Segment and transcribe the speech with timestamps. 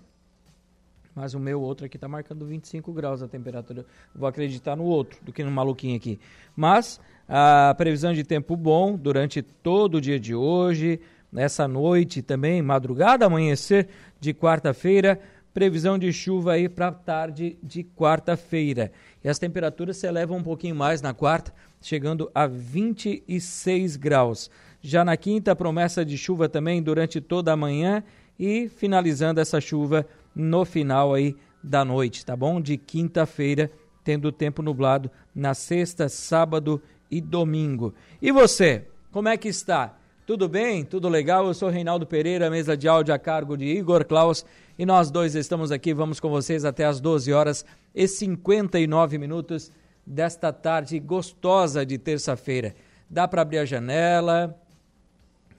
[1.15, 3.85] Mas o meu outro aqui está marcando 25 graus a temperatura.
[4.15, 6.19] Vou acreditar no outro do que no maluquinho aqui.
[6.55, 10.99] Mas a previsão de tempo bom durante todo o dia de hoje,
[11.31, 13.87] nessa noite também, madrugada, amanhecer
[14.19, 15.19] de quarta-feira,
[15.53, 18.91] previsão de chuva aí para tarde de quarta-feira.
[19.23, 24.49] E as temperaturas se elevam um pouquinho mais na quarta, chegando a 26 graus.
[24.81, 28.03] Já na quinta, promessa de chuva também durante toda a manhã
[28.37, 32.59] e finalizando essa chuva no final aí da noite, tá bom?
[32.59, 33.71] De quinta-feira,
[34.03, 37.93] tendo tempo nublado na sexta, sábado e domingo.
[38.21, 39.97] E você, como é que está?
[40.25, 40.83] Tudo bem?
[40.83, 41.45] Tudo legal?
[41.47, 44.45] Eu sou Reinaldo Pereira, mesa de áudio a cargo de Igor Klaus
[44.77, 49.71] e nós dois estamos aqui, vamos com vocês até as 12 horas e 59 minutos
[50.05, 52.75] desta tarde gostosa de terça-feira.
[53.09, 54.57] Dá para abrir a janela,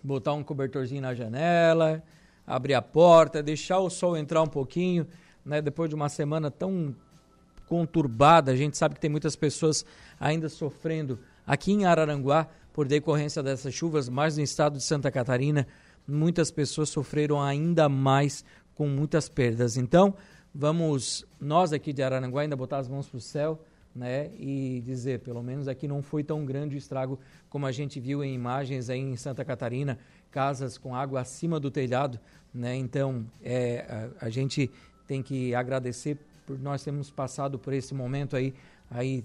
[0.02, 2.02] botar um cobertorzinho na janela,
[2.46, 5.06] abrir a porta, deixar o sol entrar um pouquinho,
[5.44, 5.60] né?
[5.62, 6.94] Depois de uma semana tão
[7.66, 9.84] conturbada, a gente sabe que tem muitas pessoas
[10.20, 15.66] ainda sofrendo aqui em Araranguá por decorrência dessas chuvas, mas no estado de Santa Catarina,
[16.06, 18.44] muitas pessoas sofreram ainda mais
[18.74, 19.76] com muitas perdas.
[19.76, 20.14] Então,
[20.54, 23.60] vamos nós aqui de Araranguá ainda botar as mãos para o céu,
[23.94, 27.16] né, e dizer, pelo menos aqui não foi tão grande o estrago
[27.48, 30.00] como a gente viu em imagens aí em Santa Catarina,
[30.34, 32.18] casas com água acima do telhado,
[32.52, 32.74] né?
[32.74, 34.68] Então, é, a, a gente
[35.06, 38.52] tem que agradecer por nós termos passado por esse momento aí,
[38.90, 39.22] aí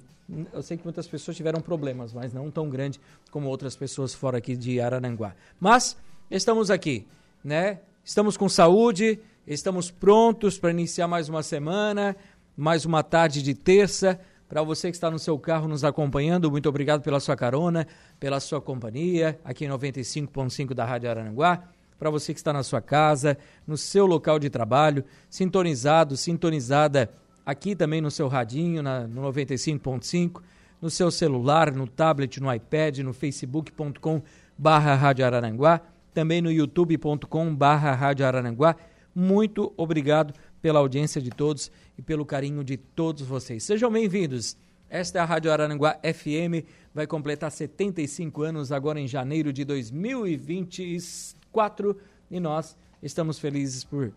[0.54, 4.38] eu sei que muitas pessoas tiveram problemas, mas não tão grande como outras pessoas fora
[4.38, 5.34] aqui de Araranguá.
[5.60, 5.98] Mas
[6.30, 7.08] estamos aqui,
[7.44, 7.80] né?
[8.06, 12.16] Estamos com saúde, estamos prontos para iniciar mais uma semana,
[12.56, 14.20] mais uma tarde de terça.
[14.50, 17.86] Para você que está no seu carro nos acompanhando, muito obrigado pela sua carona,
[18.20, 21.66] pela sua companhia, aqui em 95.5 da Rádio Araranguá.
[22.00, 23.38] Para você que está na sua casa,
[23.68, 27.12] no seu local de trabalho, sintonizado, sintonizada
[27.46, 30.42] aqui também no seu radinho, na, no 95.5,
[30.82, 34.20] no seu celular, no tablet, no iPad, no facebook.com
[34.58, 35.80] barra Rádio Araranguá,
[36.12, 38.76] também no youtube.com barra Rádio Araranguá.
[39.14, 43.64] Muito obrigado pela audiência de todos e pelo carinho de todos vocês.
[43.64, 44.56] Sejam bem-vindos.
[44.90, 51.96] Esta é a Rádio Araranguá FM, vai completar 75 anos agora em janeiro de 2024
[52.32, 54.12] e nós estamos felizes por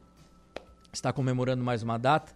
[0.92, 2.32] estar comemorando mais uma data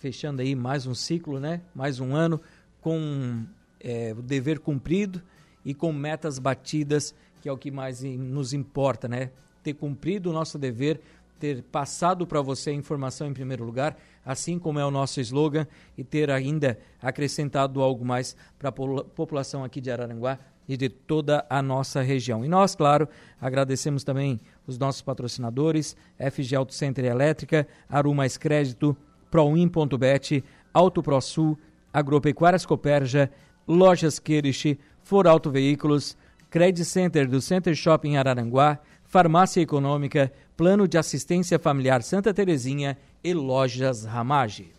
[0.00, 1.60] fechando aí mais um ciclo, né?
[1.74, 2.40] Mais um ano
[2.80, 3.44] com
[3.78, 5.22] é, o dever cumprido
[5.62, 9.30] e com metas batidas, que é o que mais nos importa, né?
[9.62, 11.02] Ter cumprido o nosso dever,
[11.40, 15.66] ter passado para você a informação em primeiro lugar, assim como é o nosso slogan,
[15.96, 21.44] e ter ainda acrescentado algo mais para a população aqui de Araranguá e de toda
[21.48, 22.44] a nossa região.
[22.44, 23.08] E nós, claro,
[23.40, 28.96] agradecemos também os nossos patrocinadores, FG Auto Center Elétrica, Aru Mais Crédito,
[29.30, 31.58] Proin.bet, Auto ProSul,
[31.92, 33.30] Agropecuárias Coperja,
[33.66, 36.16] Lojas Queriche, For Auto Veículos,
[36.50, 38.78] Credit Center do Center Shopping Araranguá,
[39.10, 44.74] Farmácia Econômica, Plano de Assistência Familiar Santa Terezinha e Lojas Ramage.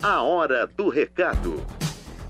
[0.00, 1.60] A hora do recado.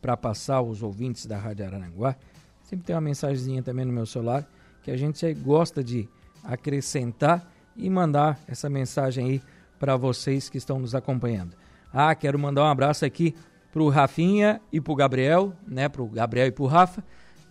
[0.00, 2.14] para passar aos ouvintes da Rádio Araranguá.
[2.62, 4.48] Sempre tem uma mensagenzinha também no meu celular
[4.80, 6.08] que a gente gosta de
[6.44, 9.42] acrescentar e mandar essa mensagem aí
[9.76, 11.56] para vocês que estão nos acompanhando.
[11.92, 13.34] Ah, quero mandar um abraço aqui
[13.72, 15.88] para o Rafinha e para o Gabriel, né?
[15.88, 17.02] Para o Gabriel e para o Rafa,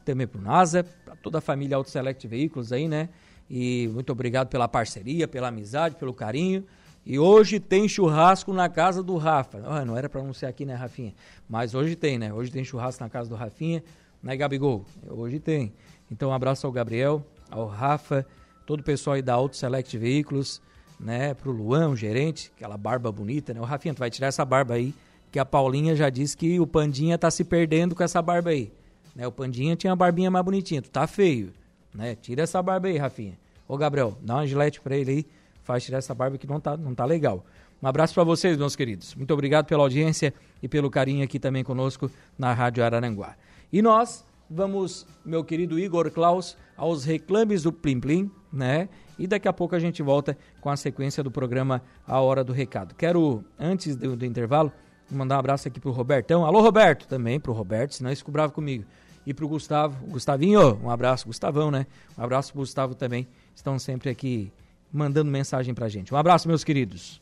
[0.05, 3.09] também para o NASA, para toda a família Auto Select Veículos aí, né?
[3.49, 6.65] E muito obrigado pela parceria, pela amizade, pelo carinho.
[7.09, 9.63] E hoje tem churrasco na casa do Rafa.
[9.65, 11.15] Ah, não era para anunciar aqui, né, Rafinha?
[11.47, 12.33] Mas hoje tem, né?
[12.33, 13.81] Hoje tem churrasco na casa do Rafinha,
[14.21, 14.85] né, Gabigol?
[15.09, 15.71] Hoje tem.
[16.11, 18.27] Então, um abraço ao Gabriel, ao Rafa,
[18.65, 20.61] todo o pessoal aí da Auto Select Veículos,
[20.99, 21.33] né?
[21.33, 23.61] Pro Luan, o gerente, aquela barba bonita, né?
[23.61, 24.93] O Rafinha, tu vai tirar essa barba aí,
[25.31, 28.69] que a Paulinha já disse que o Pandinha tá se perdendo com essa barba aí.
[29.15, 29.25] Né?
[29.25, 31.53] O Pandinha tinha uma barbinha mais bonitinha, tu tá feio,
[31.95, 32.15] né?
[32.15, 33.39] Tira essa barba aí, Rafinha.
[33.65, 35.25] Ô, Gabriel, dá uma gilete pra ele aí
[35.67, 37.45] faz tirar essa barba que não tá, não tá legal.
[37.83, 39.13] Um abraço para vocês, meus queridos.
[39.13, 40.33] Muito obrigado pela audiência
[40.63, 42.09] e pelo carinho aqui também conosco
[42.39, 43.35] na Rádio Araranguá.
[43.71, 48.87] E nós vamos, meu querido Igor Klaus, aos reclames do Plim Plim, né?
[49.19, 52.53] E daqui a pouco a gente volta com a sequência do programa A Hora do
[52.53, 52.95] Recado.
[52.95, 54.71] Quero, antes do, do intervalo,
[55.11, 56.45] mandar um abraço aqui pro Robertão.
[56.45, 58.85] Alô, Roberto, também pro Roberto, senão ele ficou bravo comigo.
[59.25, 61.85] E pro Gustavo, Gustavinho, um abraço, Gustavão, né?
[62.17, 64.49] Um abraço pro Gustavo também, estão sempre aqui
[64.91, 66.13] mandando mensagem pra gente.
[66.13, 67.21] Um abraço, meus queridos.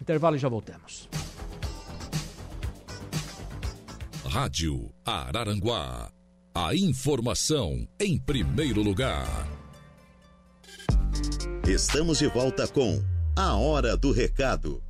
[0.00, 1.08] Intervalo e já voltamos.
[4.24, 6.10] Rádio Araranguá.
[6.54, 9.48] A informação em primeiro lugar.
[11.66, 13.02] Estamos de volta com
[13.36, 14.82] A Hora do Recado.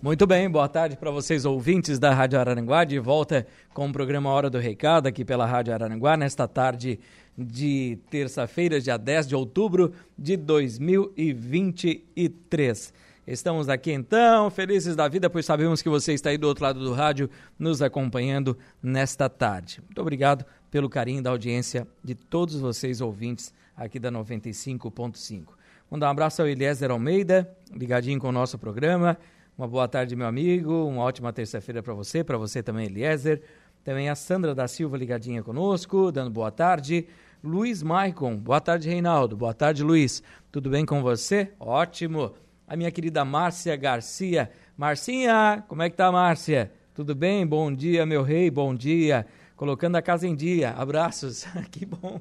[0.00, 3.44] Muito bem, boa tarde para vocês ouvintes da Rádio Araranguá, de volta
[3.74, 7.00] com o programa Hora do Recado aqui pela Rádio Araranguá, nesta tarde
[7.38, 12.92] de terça-feira, dia 10 de outubro de 2023.
[13.24, 16.80] Estamos aqui então, felizes da vida, pois sabemos que você está aí do outro lado
[16.80, 19.80] do rádio nos acompanhando nesta tarde.
[19.84, 25.44] Muito obrigado pelo carinho da audiência de todos vocês ouvintes aqui da 95.5.
[25.90, 29.16] Mandar um abraço ao Eliezer Almeida, ligadinho com o nosso programa.
[29.56, 30.86] Uma boa tarde, meu amigo.
[30.86, 33.42] Uma ótima terça-feira para você, para você também, Eliezer.
[33.84, 37.06] Também a Sandra da Silva ligadinha conosco, dando boa tarde.
[37.42, 38.36] Luiz Maicon.
[38.36, 39.36] Boa tarde, Reinaldo.
[39.36, 40.22] Boa tarde, Luiz.
[40.50, 41.52] Tudo bem com você?
[41.60, 42.34] Ótimo.
[42.66, 44.50] A minha querida Márcia Garcia.
[44.76, 46.72] Marcinha, como é que tá, Márcia?
[46.92, 47.46] Tudo bem?
[47.46, 48.50] Bom dia, meu rei.
[48.50, 49.24] Bom dia.
[49.54, 50.70] Colocando a casa em dia.
[50.70, 51.46] Abraços.
[51.70, 52.20] que bom.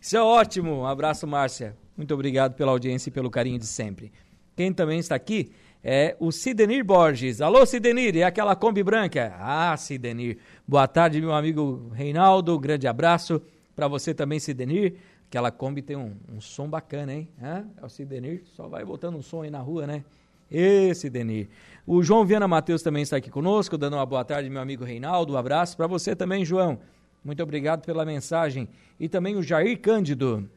[0.00, 0.80] Isso é ótimo.
[0.80, 1.76] Um abraço, Márcia.
[1.96, 4.12] Muito obrigado pela audiência e pelo carinho de sempre.
[4.56, 5.52] Quem também está aqui
[5.84, 7.40] é o Sidenir Borges.
[7.40, 9.36] Alô, Sidenir, é aquela Kombi branca?
[9.38, 10.38] Ah, Sidenir.
[10.66, 12.58] Boa tarde, meu amigo Reinaldo.
[12.58, 13.40] Grande abraço.
[13.74, 14.94] Para você também, Sidenir,
[15.26, 17.28] aquela Kombi tem um, um som bacana, hein?
[17.40, 20.04] É o Sidenir, só vai botando um som aí na rua, né?
[20.50, 21.48] Esse Sidenir.
[21.86, 25.32] O João Viana Matheus também está aqui conosco, dando uma boa tarde, meu amigo Reinaldo.
[25.32, 26.78] Um abraço para você também, João.
[27.24, 28.68] Muito obrigado pela mensagem.
[29.00, 30.48] E também o Jair Cândido.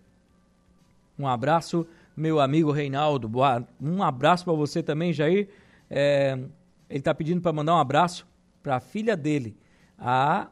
[1.18, 3.28] Um abraço, meu amigo Reinaldo.
[3.28, 5.50] Boa, um abraço para você também, Jair.
[5.90, 6.38] É,
[6.90, 8.28] ele está pedindo para mandar um abraço
[8.62, 9.56] para a filha dele,
[9.98, 10.50] a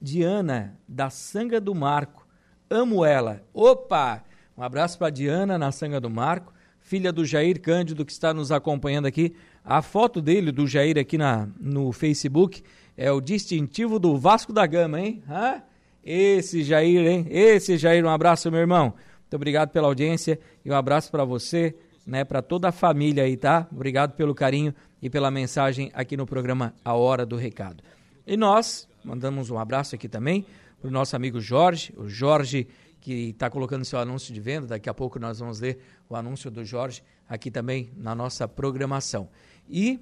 [0.00, 2.26] Diana, da Sanga do Marco.
[2.70, 3.42] Amo ela.
[3.52, 4.22] Opa!
[4.56, 8.50] Um abraço para Diana, na Sanga do Marco, filha do Jair Cândido, que está nos
[8.50, 9.34] acompanhando aqui.
[9.64, 12.62] A foto dele, do Jair, aqui na, no Facebook,
[12.96, 15.22] é o distintivo do Vasco da Gama, hein?
[15.28, 15.62] Hã?
[16.02, 17.26] Esse Jair, hein?
[17.30, 18.94] Esse Jair, um abraço, meu irmão.
[19.20, 21.76] Muito obrigado pela audiência e um abraço para você,
[22.06, 23.68] né, para toda a família aí, tá?
[23.70, 27.84] Obrigado pelo carinho e pela mensagem aqui no programa A Hora do Recado.
[28.26, 30.44] E nós Mandamos um abraço aqui também
[30.78, 32.68] para o nosso amigo Jorge, o Jorge
[33.00, 34.66] que está colocando seu anúncio de venda.
[34.66, 35.78] Daqui a pouco nós vamos ler
[36.10, 39.30] o anúncio do Jorge aqui também na nossa programação.
[39.66, 39.98] E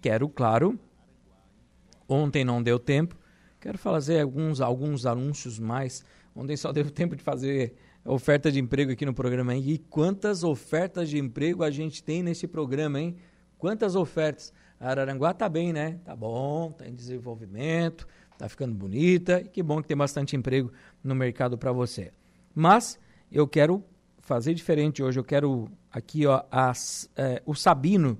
[0.00, 0.80] quero, claro,
[2.08, 3.14] ontem não deu tempo,
[3.60, 6.02] quero fazer alguns, alguns anúncios mais.
[6.34, 7.74] Ontem só deu tempo de fazer
[8.06, 9.54] oferta de emprego aqui no programa.
[9.54, 9.64] Hein?
[9.66, 13.16] E quantas ofertas de emprego a gente tem nesse programa, hein?
[13.58, 14.50] Quantas ofertas?
[14.84, 15.98] Araranguá está bem, né?
[16.04, 20.70] Tá bom, está em desenvolvimento, está ficando bonita e que bom que tem bastante emprego
[21.02, 22.12] no mercado para você.
[22.54, 22.98] Mas
[23.32, 23.82] eu quero
[24.18, 28.18] fazer diferente hoje, eu quero aqui, ó, as, é, o Sabino.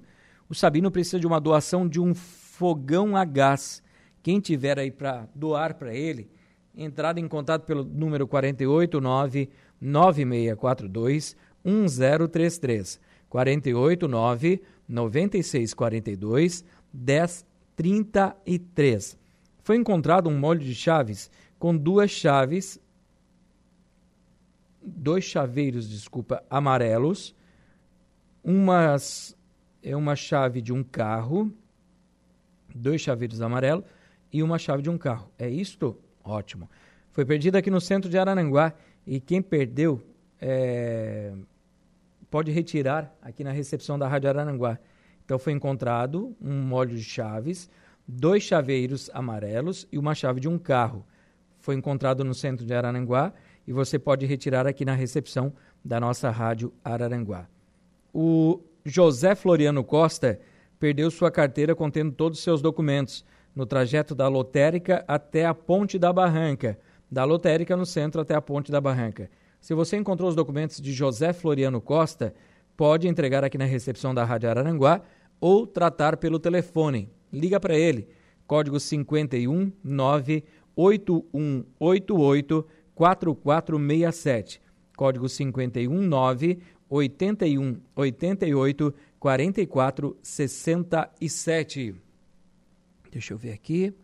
[0.49, 3.83] O Sabino precisa de uma doação de um fogão a gás.
[4.23, 6.31] Quem tiver aí para doar para ele,
[6.75, 13.01] entrada em contato pelo número 489 9642 1033.
[13.29, 19.19] 489 9642 1033.
[19.63, 22.81] Foi encontrado um molho de chaves com duas chaves,
[24.83, 27.35] dois chaveiros, desculpa, amarelos,
[28.43, 29.37] umas
[29.83, 31.53] é uma chave de um carro,
[32.75, 33.85] dois chaveiros amarelos
[34.33, 35.31] e uma chave de um carro.
[35.39, 35.97] É isto?
[36.23, 36.69] Ótimo.
[37.13, 38.75] Foi perdido aqui no centro de Arananguá
[39.07, 40.03] e quem perdeu
[40.41, 41.33] é,
[42.35, 44.77] pode retirar aqui na recepção da Rádio Arananguá.
[45.25, 47.71] Então foi encontrado um molho de chaves,
[48.09, 51.07] dois chaveiros amarelos e uma chave de um carro.
[51.61, 53.33] Foi encontrado no centro de Arananguá
[53.65, 55.53] e você pode retirar aqui na recepção
[55.85, 57.47] da nossa Rádio Araranguá.
[58.13, 60.41] O José Floriano Costa
[60.81, 63.25] perdeu sua carteira contendo todos os seus documentos
[63.55, 68.43] no trajeto da lotérica até a Ponte da Barranca, da lotérica no centro até a
[68.43, 69.31] Ponte da Barranca.
[69.65, 72.35] Se você encontrou os documentos de José Floriano Costa,
[72.77, 75.01] pode entregar aqui na recepção da Rádio Araranguá
[75.41, 77.09] ou tratar pelo telefone.
[77.33, 78.07] Liga para ele.
[78.47, 84.61] Código 51 98188 4467.
[84.95, 91.95] Código 51 981 88 44 67.
[93.11, 93.95] Deixa eu ver aqui.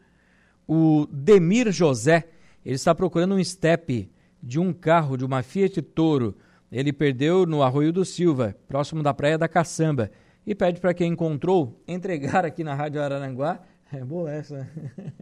[0.67, 2.31] O Demir José,
[2.65, 4.09] ele está procurando um step
[4.43, 6.37] de um carro, de uma Fiat Toro.
[6.71, 10.11] Ele perdeu no Arroio do Silva, próximo da Praia da Caçamba,
[10.47, 13.61] e pede para quem encontrou entregar aqui na Rádio Araranguá.
[13.93, 14.69] É boa essa.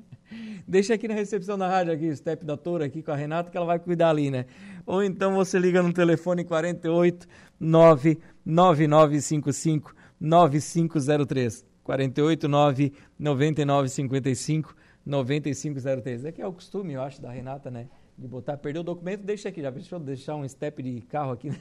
[0.69, 3.51] Deixa aqui na recepção da rádio aqui, o step da Toro aqui com a Renata,
[3.51, 4.45] que ela vai cuidar ali, né?
[4.85, 7.27] Ou então você liga no telefone 48
[7.59, 11.65] 99955 9503.
[11.83, 16.27] 489 9955 9503.
[16.27, 17.89] É que é o costume, eu acho, da Renata, né?
[18.19, 19.63] De botar, perdeu o documento, deixa aqui.
[19.63, 21.53] Já deixa eu deixar um step de carro aqui.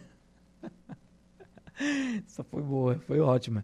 [2.26, 3.64] Essa foi boa, foi ótima.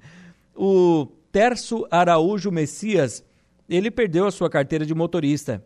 [0.56, 3.26] O Terço Araújo Messias,
[3.68, 5.64] ele perdeu a sua carteira de motorista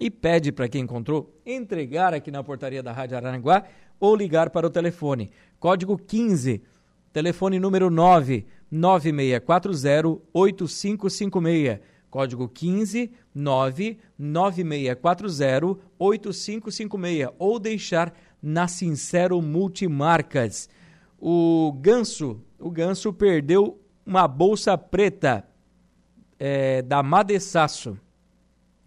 [0.00, 3.64] e pede para quem encontrou entregar aqui na portaria da Rádio Araranguá
[4.00, 5.30] ou ligar para o telefone.
[5.60, 6.62] Código 15,
[7.12, 20.68] telefone número 9 9640 8556 código 15 99640 8556 ou deixar na Sincero Multimarcas.
[21.18, 25.48] O Ganso, o Ganso perdeu uma bolsa preta
[26.38, 27.96] é, da Madessaço.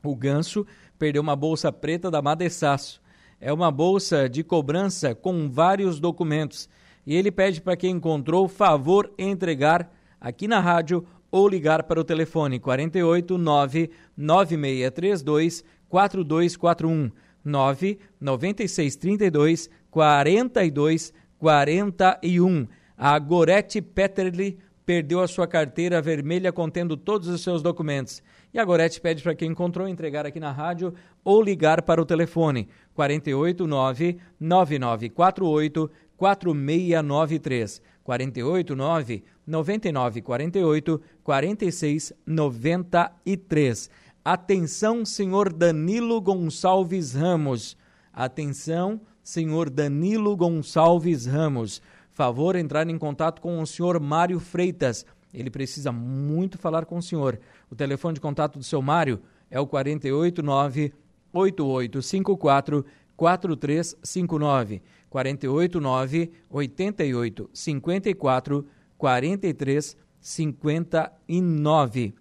[0.03, 0.67] O Ganso
[0.99, 3.01] perdeu uma bolsa preta da Madessaço.
[3.41, 6.69] É uma bolsa de cobrança com vários documentos.
[7.07, 9.91] E ele pede para quem encontrou favor entregar
[10.21, 17.11] aqui na rádio ou ligar para o telefone 48 9 9632 4241
[17.43, 22.67] 9 9632 42 41.
[22.97, 28.23] A Gorete Peterli perdeu a sua carteira vermelha contendo todos os seus documentos.
[28.53, 32.05] E a Gorete pede para quem encontrou entregar aqui na rádio ou ligar para o
[32.05, 37.81] telefone 489 9948 4693.
[38.05, 43.89] 489 9948 4693.
[44.23, 47.77] Atenção, senhor Danilo Gonçalves Ramos.
[48.11, 51.81] Atenção, senhor Danilo Gonçalves Ramos.
[52.11, 55.05] Favor entrar em contato com o senhor Mário Freitas.
[55.33, 57.37] Ele precisa muito falar com o senhor.
[57.69, 59.21] O telefone de contato do seu Mário
[59.51, 60.93] é o 489
[61.33, 62.85] 8854
[63.17, 64.81] 4359.
[65.09, 68.65] 489 88 54
[69.05, 72.15] 43 59.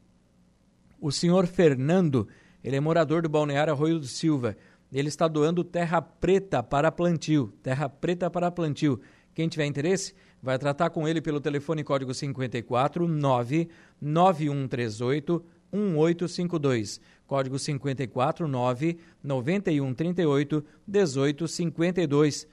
[1.00, 2.28] O senhor Fernando,
[2.62, 4.54] ele é morador do balneário Arroio do Silva.
[4.92, 7.54] Ele está doando terra preta para plantio.
[7.62, 9.00] Terra preta para plantio.
[9.34, 17.00] Quem tiver interesse, vai tratar com ele pelo telefone código 54 9 9138 1852.
[17.26, 22.46] Código 54 9 9138 1852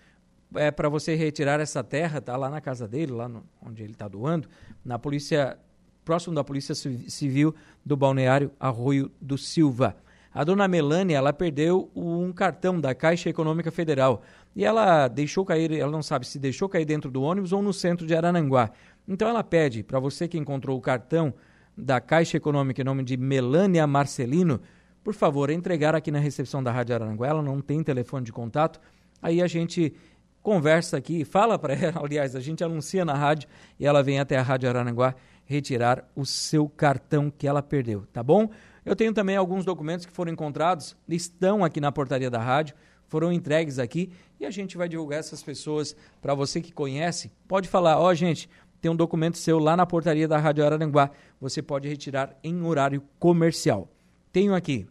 [0.55, 3.93] é, para você retirar essa terra, tá lá na casa dele, lá no, onde ele
[3.93, 4.47] está doando,
[4.83, 5.57] na polícia,
[6.03, 7.53] próximo da Polícia Civil
[7.85, 9.95] do Balneário Arroio do Silva.
[10.33, 14.21] A dona Melânia, ela perdeu um cartão da Caixa Econômica Federal
[14.55, 17.73] e ela deixou cair, ela não sabe se deixou cair dentro do ônibus ou no
[17.73, 18.71] centro de Arananguá.
[19.07, 21.33] Então ela pede para você que encontrou o cartão
[21.75, 24.61] da Caixa Econômica em nome de Melânia Marcelino,
[25.03, 27.27] por favor, entregar aqui na recepção da Rádio Arananguá.
[27.27, 28.79] Ela não tem telefone de contato.
[29.21, 29.93] Aí a gente
[30.41, 33.47] conversa aqui, fala para ela, aliás, a gente anuncia na rádio
[33.79, 38.23] e ela vem até a Rádio Araranguá retirar o seu cartão que ela perdeu, tá
[38.23, 38.49] bom?
[38.85, 42.75] Eu tenho também alguns documentos que foram encontrados, estão aqui na portaria da rádio,
[43.07, 47.31] foram entregues aqui e a gente vai divulgar essas pessoas para você que conhece.
[47.47, 51.11] Pode falar, ó, oh, gente, tem um documento seu lá na portaria da Rádio Araranguá,
[51.39, 53.89] você pode retirar em horário comercial.
[54.31, 54.87] Tenho aqui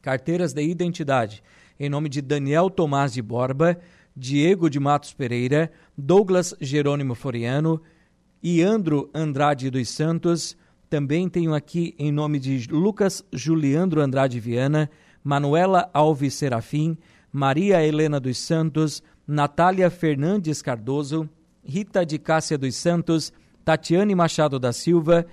[0.00, 1.42] carteiras de identidade
[1.80, 3.80] em nome de Daniel Tomás de Borba,
[4.16, 7.80] Diego de Matos Pereira, Douglas Jerônimo Foriano,
[8.42, 10.56] Iandro Andrade dos Santos,
[10.88, 14.90] também tenho aqui em nome de Lucas Juliandro Andrade Viana,
[15.22, 16.98] Manuela Alves Serafim,
[17.32, 21.28] Maria Helena dos Santos, Natália Fernandes Cardoso,
[21.64, 23.32] Rita de Cássia dos Santos,
[23.64, 25.26] Tatiane Machado da Silva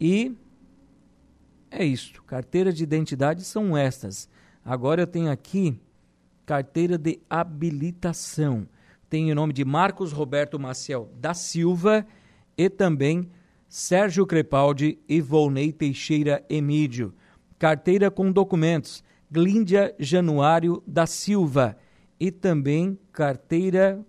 [0.00, 0.34] e
[1.70, 2.22] é isto.
[2.22, 4.28] Carteira de identidade são estas.
[4.64, 5.78] Agora eu tenho aqui
[6.48, 8.66] carteira de habilitação.
[9.10, 12.06] Tem o nome de Marcos Roberto Maciel da Silva
[12.56, 13.28] e também
[13.68, 17.12] Sérgio Crepaldi e Volney Teixeira Emídio.
[17.58, 21.76] Carteira com documentos, Glíndia Januário da Silva.
[22.18, 24.02] E também carteira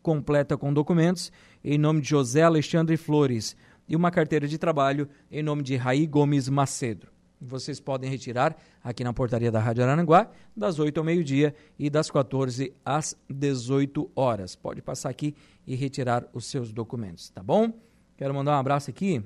[0.00, 1.32] completa com documentos,
[1.62, 3.56] em nome de José Alexandre Flores.
[3.88, 7.08] E uma carteira de trabalho em nome de Raí Gomes Macedo.
[7.40, 8.54] Vocês podem retirar
[8.84, 14.10] aqui na portaria da Rádio Arananguá, das 8 ao meio-dia e das 14 às 18
[14.14, 14.54] horas.
[14.54, 15.34] Pode passar aqui
[15.66, 17.72] e retirar os seus documentos, tá bom?
[18.18, 19.24] Quero mandar um abraço aqui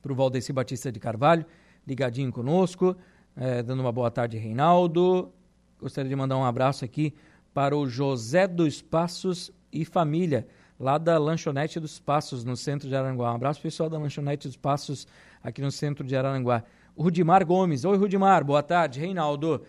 [0.00, 1.44] para o Valdeci Batista de Carvalho,
[1.86, 2.96] ligadinho conosco,
[3.36, 5.30] é, dando uma boa tarde, Reinaldo.
[5.78, 7.14] Gostaria de mandar um abraço aqui
[7.52, 10.46] para o José dos Passos e família,
[10.80, 13.32] lá da Lanchonete dos Passos, no centro de Aranguá.
[13.32, 15.06] Um abraço pessoal da Lanchonete dos Passos,
[15.42, 16.64] aqui no centro de Aranguá.
[16.96, 17.84] Rudimar Gomes.
[17.84, 19.00] Oi, Rudimar, boa tarde.
[19.00, 19.62] Reinaldo,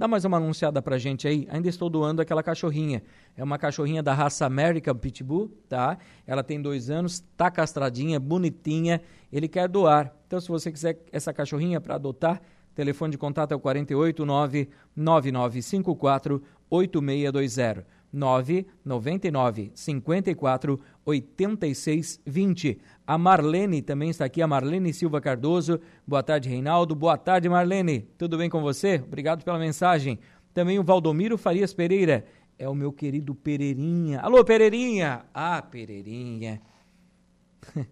[0.00, 1.46] Dá mais uma anunciada pra gente aí.
[1.50, 3.02] Ainda estou doando aquela cachorrinha.
[3.36, 5.98] É uma cachorrinha da raça American Pitbull, tá?
[6.26, 9.02] Ela tem dois anos, tá castradinha, bonitinha.
[9.30, 10.10] Ele quer doar.
[10.26, 12.40] Então, se você quiser essa cachorrinha para adotar,
[12.74, 17.84] telefone de contato é o 489 9954 8620.
[18.12, 22.78] 999 54 86 20.
[23.06, 25.80] A Marlene também está aqui, a Marlene Silva Cardoso.
[26.06, 26.94] Boa tarde, Reinaldo.
[26.94, 28.08] Boa tarde, Marlene.
[28.16, 29.02] Tudo bem com você?
[29.04, 30.18] Obrigado pela mensagem.
[30.52, 32.24] Também o Valdomiro Farias Pereira.
[32.58, 34.20] É o meu querido Pereirinha.
[34.20, 35.24] Alô, Pereirinha!
[35.32, 36.60] Ah, Pereirinha.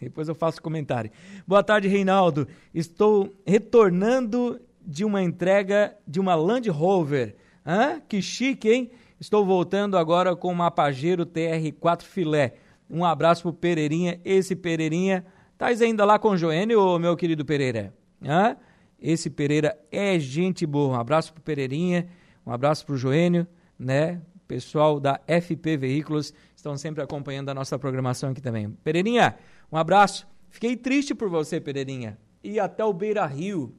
[0.00, 1.10] Depois eu faço comentário.
[1.46, 2.48] Boa tarde, Reinaldo.
[2.74, 7.36] Estou retornando de uma entrega de uma Land Rover.
[7.64, 8.00] Hã?
[8.08, 8.90] Que chique, hein?
[9.22, 12.54] Estou voltando agora com uma Pajero TR4 filé.
[12.90, 14.20] Um abraço pro Pereirinha.
[14.24, 15.24] Esse Pereirinha,
[15.56, 17.94] tá ainda lá com o Joênio, meu querido Pereira?
[18.20, 18.56] Hã?
[19.00, 20.96] Esse Pereira é gente boa.
[20.96, 22.08] Um abraço pro Pereirinha,
[22.44, 23.46] um abraço pro Joênio,
[23.78, 24.20] né?
[24.48, 28.72] Pessoal da FP Veículos estão sempre acompanhando a nossa programação aqui também.
[28.82, 29.36] Pereirinha,
[29.70, 30.26] um abraço.
[30.50, 32.18] Fiquei triste por você, Pereirinha.
[32.42, 33.72] E até o Beira Rio,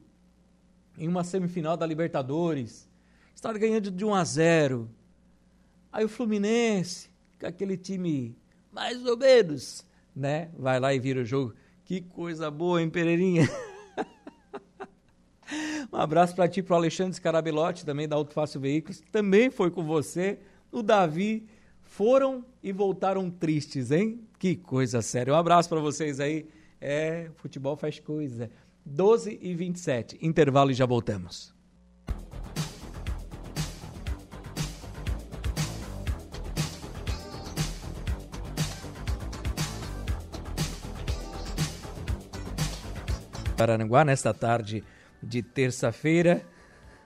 [0.96, 2.88] em uma semifinal da Libertadores.
[3.34, 4.90] Está ganhando de 1 a 0
[5.94, 7.08] Aí o Fluminense,
[7.40, 8.36] aquele time
[8.72, 10.50] mais ou menos, né?
[10.58, 11.54] Vai lá e vira o jogo.
[11.84, 13.48] Que coisa boa, hein, Pereirinha?
[15.92, 19.70] um abraço para ti, para o Alexandre Scarabelotti, também da Auto Fácil Veículos, também foi
[19.70, 20.40] com você.
[20.72, 21.46] O Davi
[21.80, 24.18] foram e voltaram tristes, hein?
[24.36, 25.32] Que coisa séria.
[25.32, 26.48] Um abraço para vocês aí.
[26.80, 28.50] É, futebol faz coisa.
[28.84, 30.18] 12 e 27.
[30.20, 31.53] Intervalo e já voltamos.
[43.62, 44.82] Araranguá, nesta tarde
[45.22, 46.42] de terça-feira.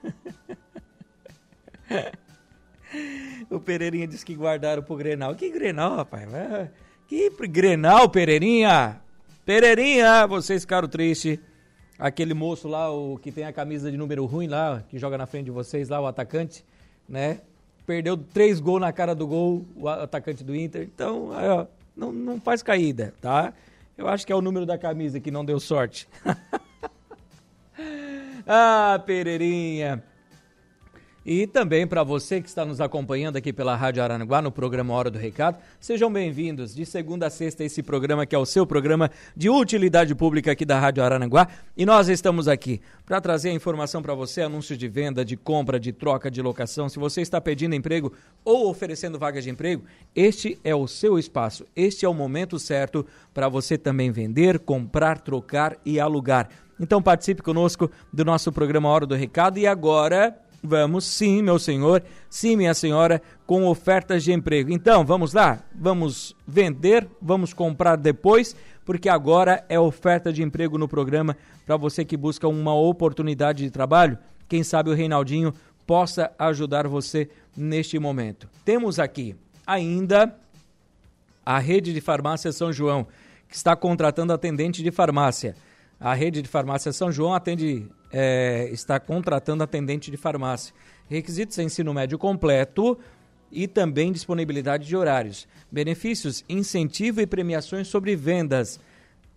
[3.49, 5.35] o Pereirinha disse que guardaram pro Grenal.
[5.35, 6.27] Que Grenal, rapaz?
[7.07, 9.01] Que Grenal, Pereirinha?
[9.45, 11.39] Pereirinha, vocês ficaram tristes.
[11.97, 15.25] Aquele moço lá, o que tem a camisa de número ruim lá, que joga na
[15.25, 16.63] frente de vocês lá, o atacante,
[17.07, 17.41] né?
[17.85, 20.83] Perdeu três gols na cara do gol, o atacante do Inter.
[20.83, 21.29] Então,
[21.95, 23.53] não, não faz caída, tá?
[23.99, 26.07] Eu acho que é o número da camisa que não deu sorte.
[28.47, 30.01] ah, Pereirinha.
[31.25, 35.11] E também para você que está nos acompanhando aqui pela Rádio Aranaguá no programa Hora
[35.11, 39.11] do Recado, sejam bem-vindos de segunda a sexta esse programa que é o seu programa
[39.35, 41.49] de utilidade pública aqui da Rádio Aranaguá.
[41.75, 45.77] E nós estamos aqui para trazer a informação para você, anúncios de venda, de compra,
[45.77, 46.87] de troca, de locação.
[46.87, 48.13] Se você está pedindo emprego
[48.45, 49.83] ou oferecendo vagas de emprego,
[50.15, 51.65] este é o seu espaço.
[51.75, 56.49] Este é o momento certo para você também vender, comprar, trocar e alugar.
[56.79, 62.03] Então participe conosco do nosso programa Hora do Recado e agora Vamos sim, meu senhor,
[62.29, 64.71] sim, minha senhora, com ofertas de emprego.
[64.71, 65.63] Então, vamos lá?
[65.73, 72.03] Vamos vender, vamos comprar depois, porque agora é oferta de emprego no programa para você
[72.03, 74.17] que busca uma oportunidade de trabalho.
[74.47, 75.53] Quem sabe o Reinaldinho
[75.87, 78.49] possa ajudar você neste momento.
[78.65, 80.35] Temos aqui ainda
[81.45, 83.07] a rede de farmácia São João,
[83.47, 85.55] que está contratando atendente de farmácia.
[85.99, 90.75] A rede de farmácia São João atende, é, está contratando atendente de farmácia.
[91.07, 92.99] Requisitos ensino médio completo
[93.51, 95.47] e também disponibilidade de horários.
[95.71, 98.79] Benefícios, incentivo e premiações sobre vendas.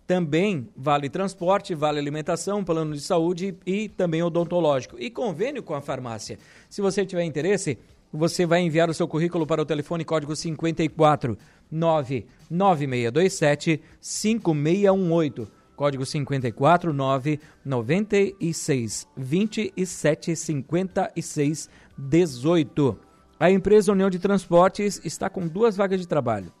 [0.05, 4.97] Também vale transporte, vale alimentação, plano de saúde e também odontológico.
[4.99, 6.37] E convênio com a farmácia.
[6.69, 7.79] Se você tiver interesse,
[8.11, 11.37] você vai enviar o seu currículo para o telefone código 54
[11.71, 22.99] 99627 5618 Código 54 9 96 27 56 18.
[23.39, 26.51] A empresa União de Transportes está com duas vagas de trabalho.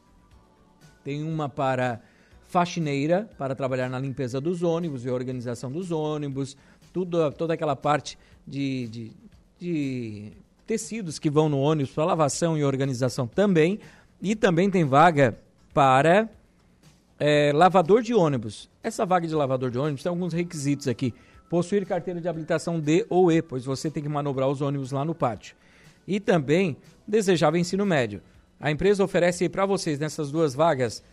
[1.03, 2.01] Tem uma para
[2.43, 6.55] faxineira, para trabalhar na limpeza dos ônibus e organização dos ônibus,
[6.91, 9.11] tudo, toda aquela parte de, de,
[9.59, 10.31] de
[10.67, 13.79] tecidos que vão no ônibus para lavação e organização também.
[14.21, 15.37] E também tem vaga
[15.73, 16.29] para
[17.19, 18.69] é, lavador de ônibus.
[18.81, 21.13] Essa vaga de lavador de ônibus tem alguns requisitos aqui.
[21.49, 25.05] Possuir carteira de habilitação D ou E, pois você tem que manobrar os ônibus lá
[25.05, 25.55] no pátio.
[26.07, 26.75] E também
[27.07, 28.21] desejável ensino médio.
[28.59, 31.03] A empresa oferece para vocês nessas duas vagas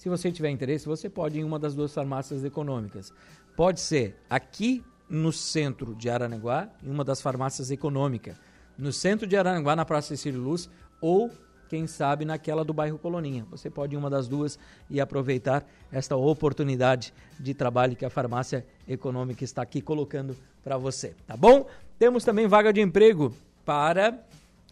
[0.05, 3.11] Se você tiver interesse, você pode ir em uma das duas farmácias econômicas.
[3.57, 8.37] Pode ser aqui no centro de Araranguá, em uma das farmácias econômicas.
[8.77, 10.69] No centro de Araranguá, na Praça Cecílio Luz,
[11.01, 11.31] ou
[11.71, 13.47] quem sabe naquela do bairro Coloninha.
[13.51, 14.59] Você pode ir em uma das duas
[14.91, 21.15] e aproveitar esta oportunidade de trabalho que a farmácia econômica está aqui colocando para você,
[21.27, 21.67] tá bom?
[21.99, 24.23] Temos também vaga de emprego para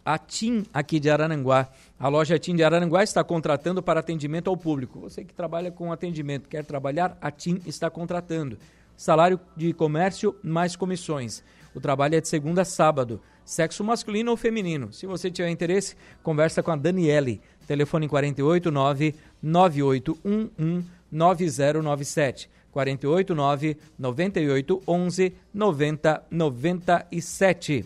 [0.04, 1.68] a TIM aqui de Araranguá.
[1.98, 5.00] A loja TIM de Araranguá está contratando para atendimento ao público.
[5.00, 8.58] Você que trabalha com atendimento, quer trabalhar, a TIM está contratando.
[8.96, 11.42] Salário de comércio mais comissões.
[11.74, 13.20] O trabalho é de segunda a sábado.
[13.44, 14.92] Sexo masculino ou feminino.
[14.92, 17.40] Se você tiver interesse, conversa com a Daniele.
[17.66, 22.50] Telefone 489 9811 9097.
[22.70, 27.84] 489 9811 9097.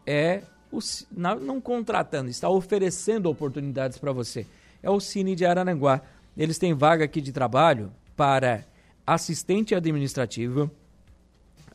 [0.05, 0.79] é o,
[1.11, 4.45] não, contratando, está oferecendo oportunidades para você.
[4.83, 6.01] É o Cine de Araranguá.
[6.37, 8.65] Eles têm vaga aqui de trabalho para
[9.07, 10.69] assistente administrativo,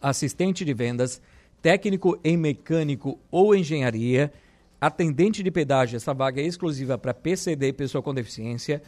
[0.00, 1.20] assistente de vendas,
[1.62, 4.32] técnico em mecânico ou engenharia,
[4.80, 8.82] atendente de pedágio, essa vaga é exclusiva para PCD, pessoa com deficiência,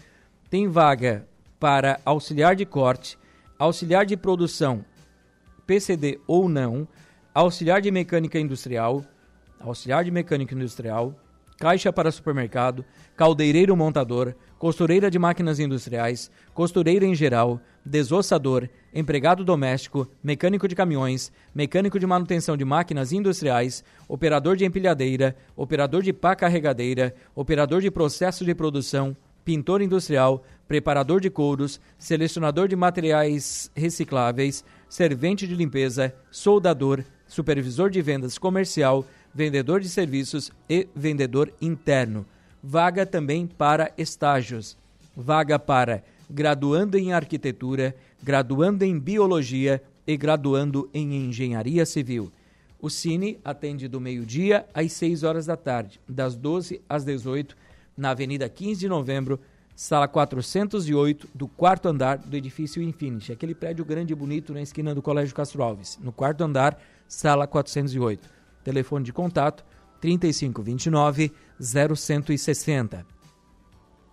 [0.49, 1.27] tem vaga
[1.61, 3.19] para auxiliar de corte,
[3.59, 4.85] auxiliar de produção,
[5.67, 6.89] PCD ou não,
[7.35, 9.05] auxiliar de mecânica industrial,
[9.61, 11.15] auxiliar de mecânica industrial,
[11.63, 12.85] caixa para supermercado,
[13.17, 21.31] caldeireiro montador, costureira de máquinas industriais, costureira em geral, desossador, empregado doméstico, mecânico de caminhões,
[21.55, 27.93] mecânico de manutenção de máquinas industriais, operador de empilhadeira, operador de pá carregadeira, operador de
[27.93, 36.13] processo de produção, pintor industrial, preparador de couros, selecionador de materiais recicláveis, servente de limpeza,
[36.29, 42.27] soldador, supervisor de vendas comercial, vendedor de serviços e vendedor interno
[42.63, 44.77] vaga também para estágios,
[45.17, 52.33] vaga para graduando em arquitetura, graduando em biologia e graduando em engenharia civil.
[52.81, 57.55] O Cine atende do meio-dia às 6 horas da tarde, das 12 às 18,
[57.97, 59.39] na Avenida 15 de Novembro,
[59.77, 64.95] sala 408, do quarto andar do edifício Infinity, aquele prédio grande e bonito na esquina
[64.95, 68.42] do Colégio Castro Alves, no quarto andar, sala 408.
[68.65, 69.65] Telefone de contato
[70.01, 73.07] 3529 0160.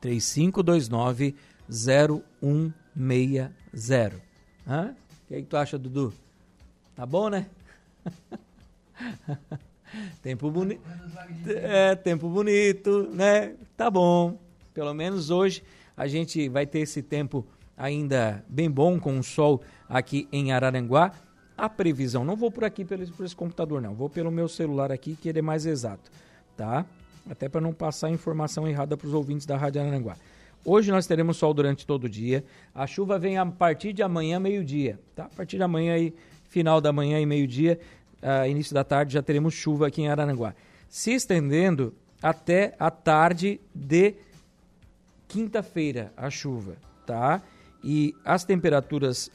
[0.02, 1.36] 3529
[1.70, 4.22] 0160.
[4.68, 4.92] Hã?
[4.92, 4.96] O
[5.28, 6.14] que, é que tu acha, Dudu?
[6.96, 7.48] Tá bom, né?
[10.22, 10.82] tempo bonito.
[11.48, 13.56] É, tempo bonito, né?
[13.78, 14.38] Tá bom.
[14.74, 15.64] Pelo menos hoje
[15.96, 17.46] a gente vai ter esse tempo
[17.78, 21.14] ainda bem bom com o sol aqui em Araranguá.
[21.60, 23.94] A previsão, não vou por aqui pelo, por esse computador, não.
[23.94, 26.10] Vou pelo meu celular aqui, que ele é mais exato
[26.60, 26.86] tá?
[27.30, 30.18] Até para não passar informação errada para os ouvintes da Rádio Aranguá.
[30.66, 32.44] Hoje nós teremos sol durante todo o dia.
[32.76, 35.24] A chuva vem a partir de amanhã, meio-dia, tá?
[35.24, 36.14] A partir de amanhã e
[36.50, 37.80] final da manhã e meio-dia,
[38.22, 40.54] uh, início da tarde, já teremos chuva aqui em Araranguá.
[40.90, 44.16] Se estendendo até a tarde de
[45.30, 47.42] quinta-feira, a chuva, tá?
[47.82, 49.32] E as temperaturas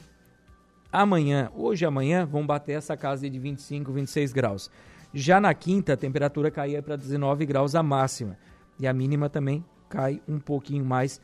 [0.95, 4.71] amanhã, hoje e amanhã, vão bater essa casa de 25, 26 graus.
[5.13, 8.39] Já na quinta, a temperatura caía para 19 graus a máxima.
[8.79, 11.21] E a mínima também cai um pouquinho mais,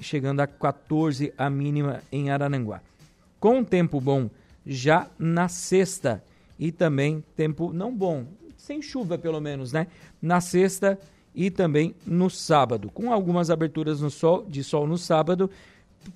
[0.00, 2.80] chegando a 14 a mínima em Arananguá.
[3.40, 4.30] Com tempo bom
[4.64, 6.22] já na sexta
[6.58, 8.26] e também tempo não bom,
[8.56, 9.88] sem chuva pelo menos, né?
[10.22, 10.98] Na sexta
[11.34, 15.50] e também no sábado, com algumas aberturas no sol, de sol no sábado.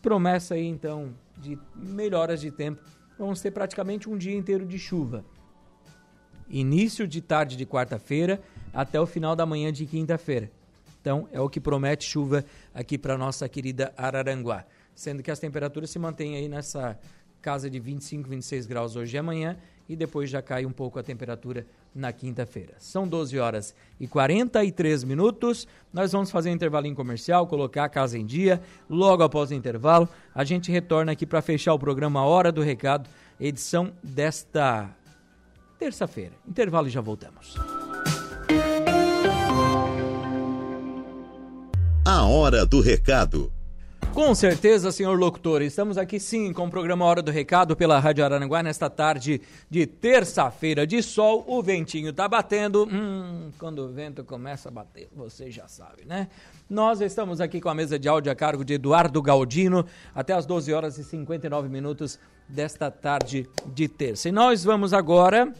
[0.00, 2.82] Promessa aí então de melhoras de tempo.
[3.18, 5.24] Vamos ter praticamente um dia inteiro de chuva
[6.50, 8.40] início de tarde de quarta-feira
[8.72, 10.50] até o final da manhã de quinta-feira.
[11.00, 14.64] Então, é o que promete chuva aqui para nossa querida Araranguá.
[14.94, 16.98] Sendo que as temperaturas se mantêm aí nessa
[17.40, 19.56] casa de 25, 26 graus hoje e amanhã
[19.88, 22.74] e depois já cai um pouco a temperatura na quinta-feira.
[22.78, 25.66] São 12 horas e 43 minutos.
[25.92, 28.60] Nós vamos fazer um intervalinho comercial, colocar a casa em dia.
[28.88, 33.08] Logo após o intervalo, a gente retorna aqui para fechar o programa Hora do Recado,
[33.40, 34.90] edição desta
[35.78, 36.32] terça-feira.
[36.46, 37.54] Intervalo e já voltamos.
[42.04, 43.57] A hora do recado.
[44.12, 45.62] Com certeza, senhor locutor.
[45.62, 49.86] Estamos aqui sim com o programa Hora do Recado pela Rádio Araranguá nesta tarde de
[49.86, 51.44] terça-feira de sol.
[51.46, 52.88] O ventinho tá batendo.
[52.90, 56.28] Hum, quando o vento começa a bater, você já sabe, né?
[56.68, 60.46] Nós estamos aqui com a mesa de áudio a cargo de Eduardo Galdino até as
[60.46, 64.28] 12 horas e 59 minutos desta tarde de terça.
[64.28, 65.52] E nós vamos agora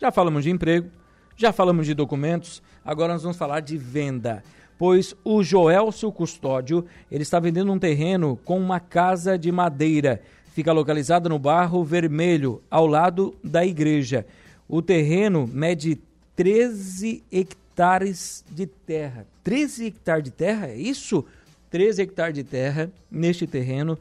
[0.00, 0.88] já falamos de emprego,
[1.36, 4.44] já falamos de documentos, agora nós vamos falar de venda.
[4.78, 10.22] Pois o Joelso Custódio, ele está vendendo um terreno com uma casa de madeira.
[10.54, 14.24] Fica localizado no Barro Vermelho, ao lado da igreja.
[14.68, 15.98] O terreno mede
[16.36, 19.26] 13 hectares de terra.
[19.42, 21.24] 13 hectares de terra, é isso?
[21.70, 23.98] 13 hectares de terra neste terreno.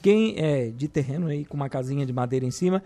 [0.00, 2.82] Quem é de terreno aí com uma casinha de madeira em cima,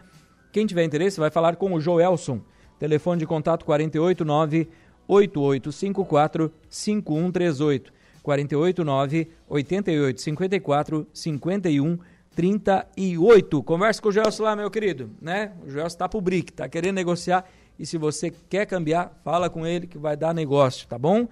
[0.51, 2.41] quem tiver interesse vai falar com o Joelson.
[2.79, 4.69] Telefone de contato 489
[5.09, 7.93] 8854 5138.
[8.23, 11.99] 489 8854 51
[12.35, 13.63] 38.
[13.63, 15.53] Conversa com o Gelson lá, meu querido, né?
[15.65, 17.45] O Gelson está pro BRIC, tá querendo negociar
[17.79, 21.29] e se você quer cambiar, fala com ele que vai dar negócio, tá bom?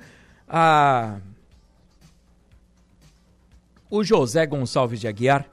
[0.49, 1.19] Ah,
[3.89, 5.47] o José Gonçalves de Aguiar,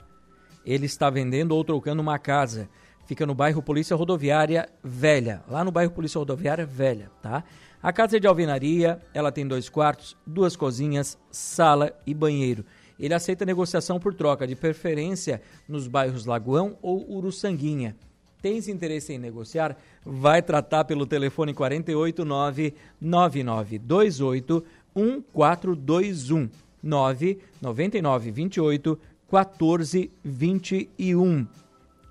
[0.64, 2.68] ele está vendendo ou trocando uma casa
[3.10, 7.42] fica no bairro Polícia Rodoviária Velha, lá no bairro Polícia Rodoviária Velha, tá?
[7.82, 12.64] A casa é de alvenaria, ela tem dois quartos, duas cozinhas, sala e banheiro.
[13.00, 17.96] Ele aceita negociação por troca, de preferência nos bairros Lagoão ou Uruçanguinha.
[18.40, 19.76] Tens interesse em negociar?
[20.06, 26.48] Vai tratar pelo telefone 489 9928 1421
[26.80, 29.00] 999 28
[29.32, 31.48] 1421.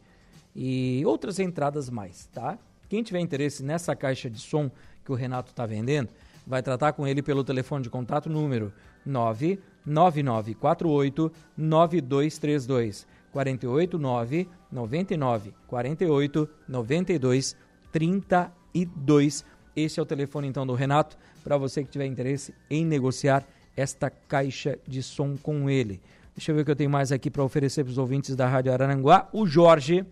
[0.56, 2.58] E outras entradas mais, tá?
[2.88, 4.72] Quem tiver interesse nessa caixa de som
[5.04, 6.10] que o Renato está vendendo,
[6.48, 8.72] vai tratar com ele pelo telefone de contato número
[9.06, 13.06] 99948 9232.
[13.32, 17.58] 489 99 48 92
[17.92, 19.46] 32.
[19.76, 24.10] Esse é o telefone então do Renato para você que tiver interesse em negociar esta
[24.10, 26.02] caixa de som com ele.
[26.36, 28.48] Deixa eu ver o que eu tenho mais aqui para oferecer para os ouvintes da
[28.48, 29.28] Rádio Araranguá.
[29.32, 30.06] O Jorge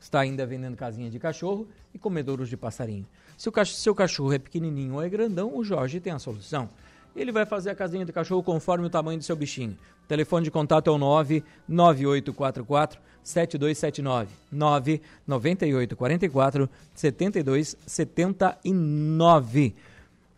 [0.00, 3.06] está ainda vendendo casinha de cachorro e comedouros de passarinho.
[3.38, 6.68] Se o seu cachorro é pequenininho ou é grandão, o Jorge tem a solução
[7.20, 9.76] ele vai fazer a casinha do cachorro conforme o tamanho do seu bichinho.
[10.04, 19.74] O telefone de contato é o 99844 7279 99844 7279.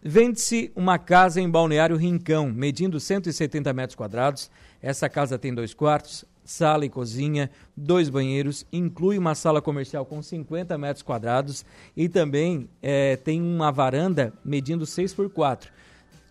[0.02, 4.50] Vende-se uma casa em Balneário Rincão, medindo 170 metros quadrados.
[4.80, 10.22] Essa casa tem dois quartos, sala e cozinha, dois banheiros, inclui uma sala comercial com
[10.22, 11.64] 50 metros quadrados
[11.96, 15.70] e também é, tem uma varanda medindo 6 por 4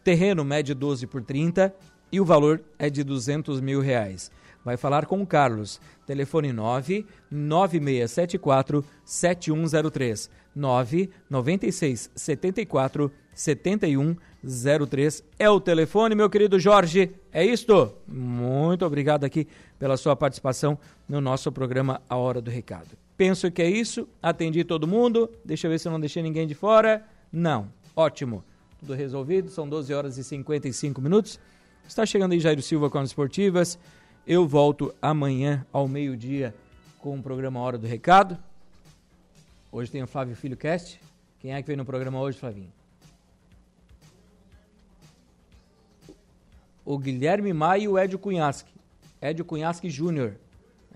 [0.04, 1.74] Terreno mede 12 por 30
[2.12, 4.32] e o valor é de 200 mil reais.
[4.64, 5.80] Vai falar com o Carlos.
[6.06, 14.29] Telefone 9 9674 7103 9 96 74 7103
[15.38, 17.12] é o telefone, meu querido Jorge.
[17.32, 17.94] É isto?
[18.08, 19.48] Muito obrigado aqui
[19.78, 22.90] pela sua participação no nosso programa A Hora do Recado.
[23.18, 24.08] Penso que é isso.
[24.22, 25.30] Atendi todo mundo.
[25.44, 27.06] Deixa eu ver se eu não deixei ninguém de fora.
[27.32, 27.68] Não.
[27.96, 28.44] Ótimo
[28.80, 29.50] tudo resolvido.
[29.50, 31.40] São 12 horas e 55 minutos.
[31.88, 33.78] Está chegando aí Jairo Silva com as esportivas.
[34.26, 36.56] Eu volto amanhã ao meio-dia
[37.00, 38.38] com o programa Hora do Recado.
[39.72, 41.00] Hoje tem o Flávio Filho Cast.
[41.40, 42.79] Quem é que veio no programa hoje, Flavinho?
[46.90, 48.74] O Guilherme Maia e o Edio Cunhasque.
[49.22, 50.34] Edio Cunhasque Júnior.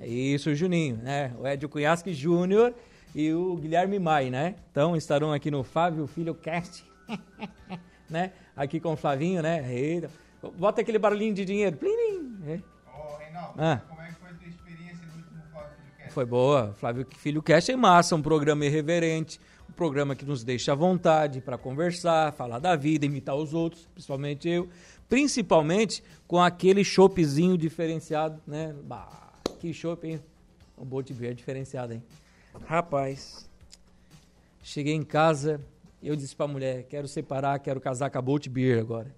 [0.01, 1.31] Isso, Juninho, né?
[1.37, 2.73] O Edio Cunhasque Júnior
[3.13, 4.55] e o Guilherme Maia, né?
[4.71, 6.83] Então estarão aqui no Flávio Filho Cast
[8.09, 8.31] né?
[8.57, 9.71] Aqui com o Flavinho, né?
[9.71, 10.09] Eita.
[10.57, 11.77] Bota aquele barulhinho de dinheiro.
[11.77, 12.59] Plim, é.
[12.89, 13.79] Ô, Reinaldo, ah.
[13.87, 16.11] como é que foi a tua experiência no último Flávio Filho Cast?
[16.11, 16.73] Foi boa.
[16.73, 21.39] Flávio Filho Cast é massa, um programa irreverente, um programa que nos deixa à vontade
[21.39, 24.67] para conversar, falar da vida, imitar os outros, principalmente eu.
[25.09, 28.73] Principalmente com aquele choppzinho diferenciado, né?
[28.83, 30.21] Bah, que chopp, hein?
[30.77, 32.03] Um Bolt Beer diferenciado, hein?
[32.65, 33.49] Rapaz,
[34.61, 35.61] cheguei em casa,
[36.01, 39.13] eu disse para a mulher: quero separar, quero casar com a Bolt Beer agora.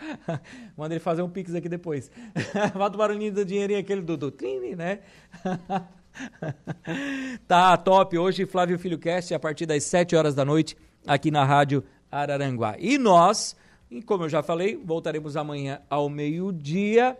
[0.76, 2.10] Manda ele fazer um pix aqui depois.
[2.74, 5.00] Bota o barulhinho do dinheirinho aquele do, do trini, né?
[7.46, 8.18] tá top.
[8.18, 12.76] Hoje, Flávio Filho Cast, a partir das 7 horas da noite, aqui na Rádio Araranguá.
[12.78, 13.56] E nós,
[14.04, 17.16] como eu já falei, voltaremos amanhã ao meio-dia.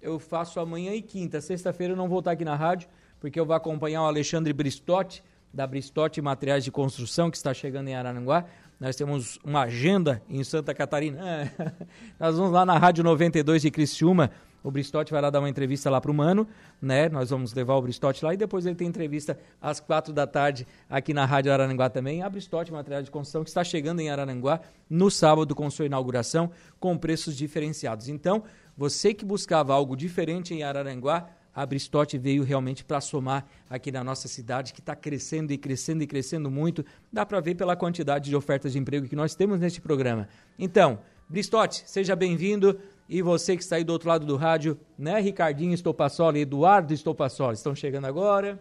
[0.00, 1.40] Eu faço amanhã e quinta.
[1.40, 2.88] Sexta-feira eu não vou estar aqui na rádio,
[3.20, 7.88] porque eu vou acompanhar o Alexandre Bristotti da Bristote Materiais de Construção, que está chegando
[7.88, 8.44] em Araranguá.
[8.78, 11.18] Nós temos uma agenda em Santa Catarina.
[11.26, 11.50] É.
[12.20, 14.30] Nós vamos lá na Rádio 92 de Criciúma.
[14.66, 16.44] O Bristote vai lá dar uma entrevista lá para o Mano,
[16.82, 17.08] né?
[17.08, 20.66] Nós vamos levar o Bristote lá e depois ele tem entrevista às quatro da tarde
[20.90, 22.20] aqui na Rádio Araranguá também.
[22.20, 24.60] A Bristote Materiais de Construção que está chegando em Araranguá
[24.90, 26.50] no sábado com sua inauguração
[26.80, 28.08] com preços diferenciados.
[28.08, 28.42] Então,
[28.76, 34.02] você que buscava algo diferente em Araranguá, a Bristote veio realmente para somar aqui na
[34.02, 36.84] nossa cidade, que está crescendo e crescendo e crescendo muito.
[37.12, 40.28] Dá para ver pela quantidade de ofertas de emprego que nós temos neste programa.
[40.58, 40.98] Então,
[41.28, 42.78] Bristote, seja bem-vindo.
[43.08, 45.20] E você que está aí do outro lado do rádio, né?
[45.20, 48.58] Ricardinho Estopassoli, Eduardo Estopassoli, estão chegando agora.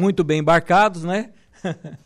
[0.00, 1.30] muito bem embarcados, né?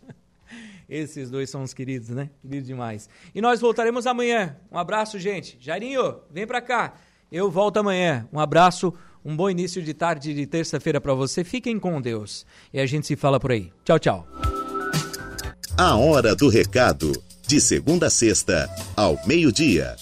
[0.89, 2.31] Esses dois são os queridos, né?
[2.43, 3.09] Queridos demais.
[3.35, 4.57] E nós voltaremos amanhã.
[4.71, 5.57] Um abraço, gente.
[5.61, 6.95] Jairinho, vem pra cá.
[7.31, 8.29] Eu volto amanhã.
[8.31, 8.93] Um abraço,
[9.25, 11.45] um bom início de tarde de terça-feira para você.
[11.45, 12.45] Fiquem com Deus.
[12.73, 13.73] E a gente se fala por aí.
[13.85, 14.29] Tchau, tchau.
[15.79, 17.13] A hora do recado.
[17.47, 19.97] De segunda a sexta, ao meio-dia.